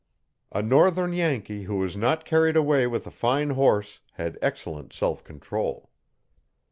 A 0.51 0.63
Northern 0.63 1.13
Yankee 1.13 1.65
who 1.65 1.75
was 1.75 1.95
not 1.95 2.25
carried 2.25 2.55
away 2.57 2.87
with 2.87 3.05
a 3.05 3.11
fine 3.11 3.51
horse 3.51 3.99
had 4.13 4.39
excellent 4.43 4.93
self 4.93 5.23
control. 5.23 5.91